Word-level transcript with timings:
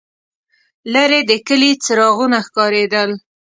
لرې 0.93 1.19
د 1.29 1.31
کلي 1.47 1.71
څراغونه 1.83 2.37
ښکارېدل. 2.45 3.09